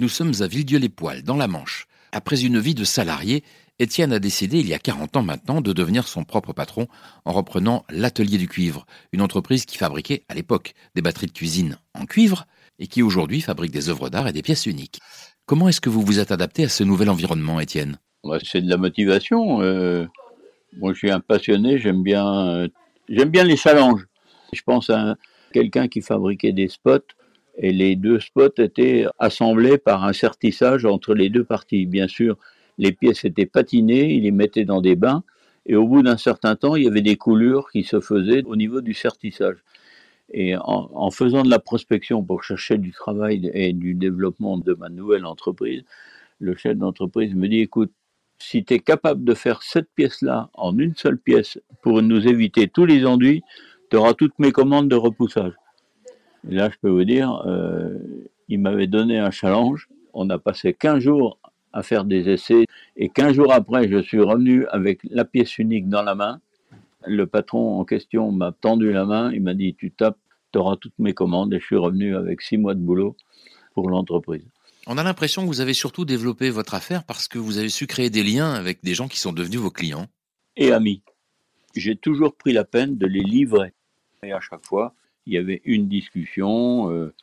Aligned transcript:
Nous 0.00 0.08
sommes 0.08 0.32
à 0.40 0.46
Villedieu-les-Poils, 0.46 1.22
dans 1.24 1.36
la 1.36 1.46
Manche. 1.46 1.86
Après 2.10 2.42
une 2.42 2.58
vie 2.58 2.74
de 2.74 2.84
salarié, 2.84 3.44
Étienne 3.78 4.14
a 4.14 4.18
décidé, 4.18 4.58
il 4.58 4.66
y 4.66 4.72
a 4.72 4.78
40 4.78 5.18
ans 5.18 5.22
maintenant, 5.22 5.60
de 5.60 5.74
devenir 5.74 6.08
son 6.08 6.24
propre 6.24 6.54
patron 6.54 6.88
en 7.26 7.32
reprenant 7.32 7.84
l'Atelier 7.90 8.38
du 8.38 8.48
Cuivre, 8.48 8.86
une 9.12 9.20
entreprise 9.20 9.66
qui 9.66 9.76
fabriquait 9.76 10.22
à 10.30 10.34
l'époque 10.34 10.72
des 10.94 11.02
batteries 11.02 11.26
de 11.26 11.32
cuisine 11.32 11.76
en 11.92 12.06
cuivre 12.06 12.46
et 12.78 12.86
qui 12.86 13.02
aujourd'hui 13.02 13.42
fabrique 13.42 13.72
des 13.72 13.90
œuvres 13.90 14.08
d'art 14.08 14.26
et 14.26 14.32
des 14.32 14.40
pièces 14.40 14.64
uniques. 14.64 15.00
Comment 15.44 15.68
est-ce 15.68 15.82
que 15.82 15.90
vous 15.90 16.00
vous 16.00 16.18
êtes 16.18 16.32
adapté 16.32 16.64
à 16.64 16.70
ce 16.70 16.82
nouvel 16.82 17.10
environnement, 17.10 17.60
Étienne? 17.60 17.98
C'est 18.42 18.62
de 18.62 18.70
la 18.70 18.78
motivation. 18.78 19.60
Euh, 19.60 20.06
moi, 20.78 20.94
je 20.94 20.98
suis 20.98 21.10
un 21.10 21.20
passionné, 21.20 21.76
j'aime 21.76 22.02
bien, 22.02 22.48
euh, 22.48 22.68
j'aime 23.10 23.28
bien 23.28 23.44
les 23.44 23.58
challenges. 23.58 24.06
Je 24.54 24.62
pense 24.62 24.88
à 24.88 25.16
quelqu'un 25.52 25.88
qui 25.88 26.00
fabriquait 26.00 26.52
des 26.52 26.68
spots 26.68 27.00
et 27.56 27.72
les 27.72 27.96
deux 27.96 28.20
spots 28.20 28.54
étaient 28.58 29.06
assemblés 29.18 29.78
par 29.78 30.04
un 30.04 30.12
sertissage 30.12 30.84
entre 30.84 31.14
les 31.14 31.28
deux 31.28 31.44
parties. 31.44 31.86
Bien 31.86 32.08
sûr, 32.08 32.36
les 32.78 32.92
pièces 32.92 33.24
étaient 33.24 33.46
patinées, 33.46 34.12
il 34.14 34.22
les 34.22 34.30
mettait 34.30 34.64
dans 34.64 34.80
des 34.80 34.96
bains, 34.96 35.22
et 35.66 35.76
au 35.76 35.86
bout 35.86 36.02
d'un 36.02 36.16
certain 36.16 36.56
temps, 36.56 36.76
il 36.76 36.84
y 36.84 36.88
avait 36.88 37.02
des 37.02 37.16
coulures 37.16 37.70
qui 37.70 37.82
se 37.84 38.00
faisaient 38.00 38.42
au 38.44 38.56
niveau 38.56 38.80
du 38.80 38.94
sertissage. 38.94 39.58
Et 40.32 40.54
en, 40.56 41.10
faisant 41.10 41.42
de 41.42 41.50
la 41.50 41.58
prospection 41.58 42.22
pour 42.22 42.44
chercher 42.44 42.78
du 42.78 42.92
travail 42.92 43.50
et 43.52 43.72
du 43.72 43.94
développement 43.94 44.58
de 44.58 44.74
ma 44.74 44.88
nouvelle 44.88 45.26
entreprise, 45.26 45.82
le 46.38 46.54
chef 46.56 46.76
d'entreprise 46.76 47.34
me 47.34 47.48
dit, 47.48 47.60
écoute, 47.60 47.92
si 48.38 48.64
tu 48.64 48.74
es 48.74 48.78
capable 48.78 49.24
de 49.24 49.34
faire 49.34 49.62
cette 49.62 49.90
pièce-là 49.94 50.48
en 50.54 50.78
une 50.78 50.94
seule 50.96 51.18
pièce 51.18 51.58
pour 51.82 52.00
nous 52.00 52.26
éviter 52.26 52.68
tous 52.68 52.86
les 52.86 53.04
enduits, 53.04 53.42
tu 53.90 53.96
auras 53.96 54.14
toutes 54.14 54.38
mes 54.38 54.52
commandes 54.52 54.88
de 54.88 54.96
repoussage. 54.96 55.52
Là, 56.48 56.70
je 56.70 56.76
peux 56.80 56.88
vous 56.88 57.04
dire, 57.04 57.42
euh, 57.46 57.98
il 58.48 58.60
m'avait 58.60 58.86
donné 58.86 59.18
un 59.18 59.30
challenge. 59.30 59.88
On 60.12 60.28
a 60.30 60.38
passé 60.38 60.74
15 60.74 61.00
jours 61.00 61.38
à 61.72 61.82
faire 61.82 62.04
des 62.04 62.28
essais. 62.28 62.64
Et 62.96 63.08
15 63.08 63.34
jours 63.34 63.52
après, 63.52 63.88
je 63.88 63.98
suis 64.02 64.20
revenu 64.20 64.66
avec 64.68 65.00
la 65.04 65.24
pièce 65.24 65.58
unique 65.58 65.88
dans 65.88 66.02
la 66.02 66.14
main. 66.14 66.40
Le 67.06 67.26
patron 67.26 67.78
en 67.78 67.84
question 67.84 68.32
m'a 68.32 68.52
tendu 68.52 68.92
la 68.92 69.04
main. 69.04 69.32
Il 69.32 69.42
m'a 69.42 69.54
dit, 69.54 69.74
tu 69.74 69.90
tapes, 69.90 70.18
tu 70.52 70.58
auras 70.58 70.76
toutes 70.76 70.98
mes 70.98 71.14
commandes. 71.14 71.52
Et 71.54 71.60
je 71.60 71.64
suis 71.64 71.76
revenu 71.76 72.16
avec 72.16 72.40
6 72.42 72.58
mois 72.58 72.74
de 72.74 72.80
boulot 72.80 73.16
pour 73.74 73.90
l'entreprise. 73.90 74.44
On 74.86 74.98
a 74.98 75.02
l'impression 75.02 75.42
que 75.42 75.46
vous 75.46 75.60
avez 75.60 75.74
surtout 75.74 76.04
développé 76.04 76.50
votre 76.50 76.74
affaire 76.74 77.04
parce 77.04 77.28
que 77.28 77.38
vous 77.38 77.58
avez 77.58 77.68
su 77.68 77.86
créer 77.86 78.10
des 78.10 78.24
liens 78.24 78.52
avec 78.52 78.82
des 78.82 78.94
gens 78.94 79.08
qui 79.08 79.18
sont 79.18 79.32
devenus 79.32 79.60
vos 79.60 79.70
clients. 79.70 80.06
Et 80.56 80.72
amis. 80.72 81.02
J'ai 81.76 81.96
toujours 81.96 82.34
pris 82.34 82.52
la 82.52 82.64
peine 82.64 82.96
de 82.96 83.06
les 83.06 83.20
livrer. 83.20 83.72
Et 84.22 84.32
à 84.32 84.40
chaque 84.40 84.66
fois, 84.66 84.94
il 85.26 85.34
y 85.34 85.38
avait 85.38 85.60
une 85.64 85.88
discussion. 85.88 86.90
Euh, 86.90 87.14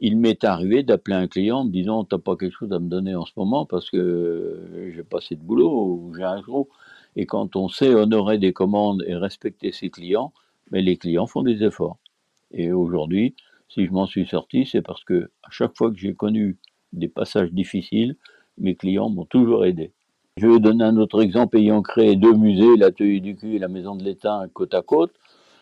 il 0.00 0.18
m'est 0.18 0.44
arrivé 0.44 0.82
d'appeler 0.82 1.16
un 1.16 1.28
client 1.28 1.58
en 1.58 1.64
me 1.64 1.70
disant 1.70 2.04
T'as 2.04 2.18
pas 2.18 2.36
quelque 2.36 2.56
chose 2.56 2.72
à 2.72 2.78
me 2.78 2.88
donner 2.88 3.14
en 3.14 3.24
ce 3.24 3.32
moment 3.36 3.66
parce 3.66 3.90
que 3.90 4.90
j'ai 4.94 5.02
pas 5.02 5.18
assez 5.18 5.36
de 5.36 5.42
boulot 5.42 5.70
ou 5.70 6.14
j'ai 6.14 6.24
un 6.24 6.40
gros. 6.40 6.68
Et 7.16 7.26
quand 7.26 7.56
on 7.56 7.68
sait 7.68 7.94
honorer 7.94 8.38
des 8.38 8.52
commandes 8.52 9.02
et 9.06 9.14
respecter 9.14 9.72
ses 9.72 9.90
clients, 9.90 10.32
mais 10.70 10.82
les 10.82 10.96
clients 10.96 11.26
font 11.26 11.42
des 11.42 11.62
efforts. 11.62 11.98
Et 12.50 12.72
aujourd'hui, 12.72 13.34
si 13.68 13.86
je 13.86 13.90
m'en 13.90 14.06
suis 14.06 14.26
sorti, 14.26 14.66
c'est 14.66 14.82
parce 14.82 15.04
que 15.04 15.30
à 15.42 15.50
chaque 15.50 15.76
fois 15.76 15.90
que 15.90 15.98
j'ai 15.98 16.14
connu 16.14 16.58
des 16.92 17.08
passages 17.08 17.52
difficiles, 17.52 18.16
mes 18.58 18.74
clients 18.74 19.10
m'ont 19.10 19.24
toujours 19.24 19.64
aidé. 19.64 19.92
Je 20.36 20.46
vais 20.46 20.60
donner 20.60 20.84
un 20.84 20.96
autre 20.98 21.22
exemple 21.22 21.56
ayant 21.56 21.82
créé 21.82 22.14
deux 22.16 22.34
musées, 22.34 22.76
l'atelier 22.76 23.20
du 23.20 23.36
cul 23.36 23.56
et 23.56 23.58
la 23.58 23.68
maison 23.68 23.96
de 23.96 24.04
l'étain 24.04 24.46
côte 24.52 24.74
à 24.74 24.82
côte. 24.82 25.12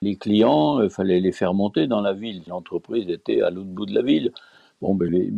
Les 0.00 0.16
clients, 0.16 0.80
il 0.80 0.86
euh, 0.86 0.88
fallait 0.88 1.20
les 1.20 1.32
faire 1.32 1.54
monter 1.54 1.86
dans 1.86 2.00
la 2.00 2.12
ville. 2.12 2.42
L'entreprise 2.46 3.08
était 3.08 3.42
à 3.42 3.50
l'autre 3.50 3.70
bout 3.70 3.86
de 3.86 3.94
la 3.94 4.02
ville. 4.02 4.32
Bon, 4.80 4.94
ben, 4.94 5.10
les, 5.10 5.32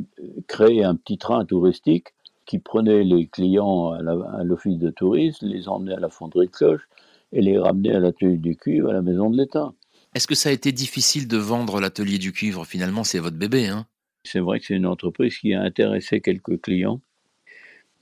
créer 0.49 0.85
un 0.85 0.95
petit 0.95 1.19
train 1.19 1.45
touristique 1.45 2.09
qui 2.47 2.59
prenait 2.59 3.05
les 3.05 3.27
clients 3.27 3.93
à 3.93 4.43
l'office 4.43 4.77
de 4.77 4.91
tourisme, 4.91 5.47
les 5.47 5.69
emmenait 5.69 5.95
à 5.95 6.01
la 6.01 6.09
fonderie 6.09 6.49
de 6.49 6.53
cloche 6.53 6.89
et 7.33 7.41
les 7.41 7.57
ramenait 7.57 7.95
à 7.95 8.01
l'atelier 8.01 8.39
du 8.39 8.57
cuivre, 8.57 8.91
à 8.91 8.93
la 8.93 9.03
maison 9.03 9.31
de 9.31 9.37
l'État. 9.37 9.73
Est-ce 10.15 10.27
que 10.27 10.35
ça 10.35 10.49
a 10.49 10.53
été 10.53 10.73
difficile 10.73 11.29
de 11.29 11.37
vendre 11.37 11.81
l'atelier 11.81 12.19
du 12.19 12.33
cuivre? 12.33 12.65
Finalement, 12.65 13.05
c'est 13.05 13.21
votre 13.21 13.37
bébé, 13.37 13.69
hein 13.69 13.87
C'est 14.25 14.41
vrai 14.41 14.59
que 14.59 14.67
c'est 14.67 14.75
une 14.75 14.87
entreprise 14.87 15.39
qui 15.39 15.55
a 15.55 15.63
intéressé 15.63 16.21
quelques 16.21 16.61
clients, 16.61 17.01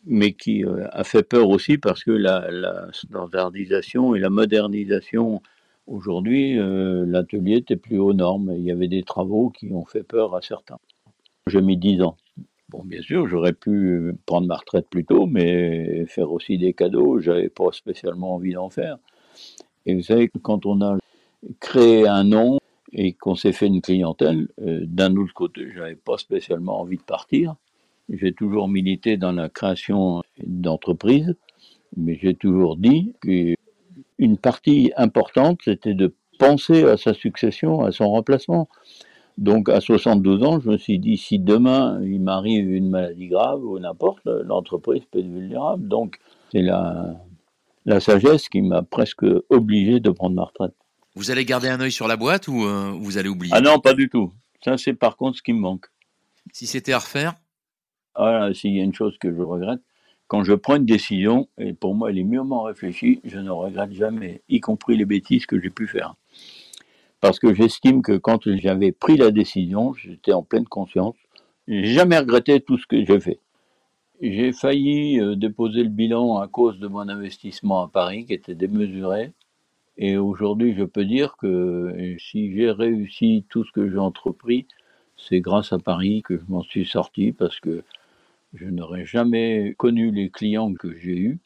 mais 0.07 0.33
qui 0.33 0.65
euh, 0.65 0.89
a 0.93 1.05
fait 1.05 1.23
peur 1.23 1.51
aussi 1.51 1.77
parce 1.77 2.03
que 2.03 2.11
la, 2.11 2.51
la 2.51 2.89
standardisation 2.93 4.15
et 4.15 4.21
la 4.21 4.31
modernisation 4.31 5.43
Aujourd'hui, 5.89 6.59
euh, 6.59 7.07
l'atelier 7.07 7.57
était 7.57 7.77
plus 7.77 7.99
aux 7.99 8.13
normes. 8.13 8.53
Il 8.55 8.63
y 8.63 8.71
avait 8.71 8.89
des 8.89 9.03
travaux 9.03 9.49
qui 9.49 9.73
ont 9.73 9.87
fait 9.87 10.03
peur 10.03 10.35
à 10.35 10.43
certains. 10.43 10.79
J'ai 11.47 11.63
mis 11.63 11.79
10 11.79 12.03
ans. 12.03 12.17
Bon, 12.69 12.83
bien 12.85 13.01
sûr, 13.01 13.27
j'aurais 13.27 13.55
pu 13.55 14.13
prendre 14.27 14.47
ma 14.47 14.57
retraite 14.57 14.87
plus 14.91 15.07
tôt, 15.07 15.25
mais 15.25 16.05
faire 16.05 16.31
aussi 16.31 16.59
des 16.59 16.75
cadeaux, 16.75 17.21
j'avais 17.21 17.49
pas 17.49 17.73
spécialement 17.73 18.35
envie 18.35 18.53
d'en 18.53 18.69
faire. 18.69 18.99
Et 19.87 19.95
vous 19.95 20.03
savez 20.03 20.31
quand 20.43 20.67
on 20.67 20.83
a 20.83 20.99
créé 21.59 22.07
un 22.07 22.25
nom 22.25 22.59
et 22.93 23.15
qu'on 23.15 23.35
s'est 23.35 23.53
fait 23.53 23.69
une 23.69 23.81
clientèle, 23.81 24.49
euh, 24.61 24.83
d'un 24.85 25.17
autre 25.17 25.33
côté, 25.33 25.69
j'avais 25.75 25.97
pas 25.97 26.19
spécialement 26.19 26.83
envie 26.83 26.99
de 26.99 27.03
partir. 27.03 27.55
J'ai 28.11 28.35
toujours 28.35 28.69
milité 28.69 29.17
dans 29.17 29.33
la 29.33 29.49
création 29.49 30.23
d'entreprises, 30.47 31.35
mais 31.97 32.19
j'ai 32.21 32.35
toujours 32.35 32.77
dit 32.77 33.15
que 33.23 33.55
une 34.19 34.37
partie 34.37 34.93
importante, 34.97 35.61
c'était 35.65 35.95
de 35.95 36.15
penser 36.39 36.85
à 36.85 36.97
sa 36.97 37.15
succession, 37.15 37.83
à 37.83 37.93
son 37.93 38.11
remplacement. 38.11 38.69
Donc 39.37 39.69
à 39.69 39.81
72 39.81 40.43
ans, 40.43 40.61
je 40.61 40.71
me 40.71 40.77
suis 40.77 40.99
dit, 40.99 41.17
si 41.17 41.39
demain 41.39 42.01
il 42.03 42.21
m'arrive 42.21 42.71
une 42.71 42.91
maladie 42.91 43.29
grave 43.29 43.65
ou 43.65 43.79
n'importe, 43.79 44.27
l'entreprise 44.27 45.03
peut 45.11 45.21
être 45.21 45.27
vulnérable. 45.27 45.87
Donc 45.87 46.19
c'est 46.53 46.63
la, 46.63 47.15
la 47.87 48.01
sagesse 48.01 48.49
qui 48.49 48.63
m'a 48.63 48.83
presque 48.83 49.25
obligé 49.49 50.01
de 50.01 50.11
prendre 50.11 50.35
ma 50.35 50.45
retraite. 50.45 50.75
Vous 51.15 51.31
allez 51.31 51.45
garder 51.45 51.69
un 51.69 51.81
œil 51.81 51.93
sur 51.93 52.09
la 52.09 52.17
boîte 52.17 52.49
ou 52.49 52.65
euh, 52.65 52.93
vous 52.99 53.19
allez 53.19 53.29
oublier? 53.29 53.53
Ah 53.55 53.61
non, 53.61 53.79
pas 53.79 53.95
du 53.95 54.09
tout. 54.09 54.33
Ça, 54.65 54.77
c'est 54.77 54.95
par 54.95 55.17
contre 55.17 55.39
ce 55.39 55.43
qui 55.43 55.53
me 55.53 55.61
manque. 55.61 55.87
Si 56.53 56.67
c'était 56.67 56.93
à 56.93 56.99
refaire? 56.99 57.35
Voilà, 58.17 58.53
s'il 58.53 58.75
y 58.75 58.81
a 58.81 58.85
une 58.85 58.95
chose 58.95 59.17
que 59.19 59.33
je 59.33 59.41
regrette, 59.41 59.81
quand 60.29 60.45
je 60.45 60.53
prends 60.53 60.77
une 60.77 60.85
décision, 60.85 61.49
et 61.59 61.73
pour 61.73 61.95
moi 61.95 62.11
elle 62.11 62.19
est 62.19 62.25
mûrement 62.25 62.63
réfléchie, 62.63 63.21
je 63.25 63.39
ne 63.39 63.51
regrette 63.51 63.93
jamais, 63.93 64.43
y 64.49 64.61
compris 64.61 64.97
les 64.97 65.07
bêtises 65.07 65.47
que 65.47 65.61
j'ai 65.61 65.71
pu 65.71 65.87
faire. 65.87 66.15
Parce 67.21 67.39
que 67.39 67.53
j'estime 67.55 68.03
que 68.03 68.17
quand 68.17 68.43
j'avais 68.45 68.93
pris 68.93 69.17
la 69.17 69.31
décision, 69.31 69.95
j'étais 69.95 70.33
en 70.33 70.43
pleine 70.43 70.67
conscience, 70.67 71.17
j'ai 71.67 71.87
jamais 71.87 72.19
regretté 72.19 72.61
tout 72.61 72.79
ce 72.79 72.87
que 72.87 73.05
j'ai 73.05 73.19
fait. 73.19 73.41
J'ai 74.21 74.53
failli 74.53 75.21
euh, 75.21 75.37
déposer 75.37 75.83
le 75.83 75.89
bilan 75.89 76.39
à 76.39 76.49
cause 76.49 76.79
de 76.79 76.89
mon 76.89 77.09
investissement 77.09 77.83
à 77.83 77.89
Paris 77.89 78.27
qui 78.27 78.33
était 78.35 78.55
démesuré. 78.55 79.33
Et 79.97 80.17
aujourd'hui, 80.17 80.75
je 80.77 80.85
peux 80.85 81.05
dire 81.05 81.37
que 81.37 82.17
si 82.19 82.53
j'ai 82.53 82.71
réussi 82.71 83.45
tout 83.49 83.65
ce 83.65 83.73
que 83.73 83.91
j'ai 83.91 83.99
entrepris, 83.99 84.67
c'est 85.17 85.41
grâce 85.41 85.73
à 85.73 85.79
Paris 85.79 86.23
que 86.23 86.37
je 86.37 86.43
m'en 86.49 86.63
suis 86.63 86.87
sorti 86.87 87.33
parce 87.33 87.61
que 87.61 87.85
je 88.55 88.67
n'aurais 88.67 89.05
jamais 89.07 89.75
connu 89.79 90.11
les 90.11 90.31
clients 90.31 90.73
que 90.75 90.97
j'ai 90.99 91.17
eus 91.17 91.39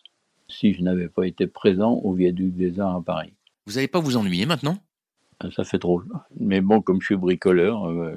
si 0.49 0.75
je 0.75 0.83
n'avais 0.83 1.09
pas 1.09 1.27
été 1.27 1.47
présent 1.47 1.93
au 1.93 2.13
viaduc 2.13 2.55
des 2.55 2.79
Arts 2.79 2.97
à 2.97 3.03
Paris. 3.03 3.33
Vous 3.67 3.75
n'allez 3.75 3.89
pas 3.89 4.01
vous 4.01 4.17
ennuyer 4.17 4.47
maintenant? 4.47 4.79
Ah, 5.41 5.49
Ça 5.51 5.65
fait 5.65 5.79
drôle. 5.79 6.07
Mais 6.39 6.61
bon, 6.61 6.81
comme 6.83 7.01
je 7.01 7.07
suis 7.07 7.17
bricoleur, 7.17 7.89
euh, 7.89 8.15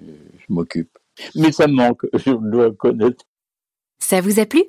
je 0.00 0.52
m'occupe. 0.52 0.98
Mais 1.34 1.52
ça 1.52 1.66
me 1.66 1.74
manque, 1.74 2.06
je 2.14 2.32
dois 2.32 2.72
connaître. 2.72 3.24
Ça 3.98 4.20
vous 4.20 4.40
a 4.40 4.46
plu? 4.46 4.64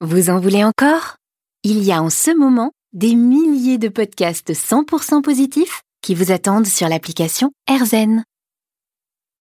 Vous 0.00 0.30
en 0.30 0.40
voulez 0.40 0.62
encore? 0.62 1.16
Il 1.64 1.82
y 1.82 1.90
a 1.92 2.02
en 2.02 2.10
ce 2.10 2.36
moment 2.36 2.72
des 2.92 3.14
milliers 3.14 3.78
de 3.78 3.88
podcasts 3.88 4.52
100% 4.52 5.22
positifs 5.22 5.82
qui 6.02 6.14
vous 6.14 6.30
attendent 6.30 6.66
sur 6.66 6.88
l'application 6.88 7.50
AirZen. 7.68 8.22